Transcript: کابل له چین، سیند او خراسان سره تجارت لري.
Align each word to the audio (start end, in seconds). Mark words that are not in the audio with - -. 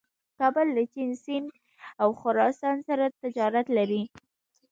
کابل 0.39 0.67
له 0.75 0.83
چین، 0.93 1.09
سیند 1.23 1.47
او 2.01 2.09
خراسان 2.21 2.77
سره 2.87 3.05
تجارت 3.21 3.67
لري. 3.77 4.03